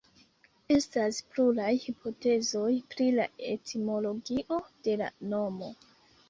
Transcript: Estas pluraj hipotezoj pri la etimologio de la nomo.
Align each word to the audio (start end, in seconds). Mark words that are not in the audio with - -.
Estas 0.75 1.17
pluraj 1.35 1.67
hipotezoj 1.83 2.71
pri 2.95 3.11
la 3.19 3.27
etimologio 3.57 4.59
de 4.89 4.97
la 5.05 5.13
nomo. 5.37 5.71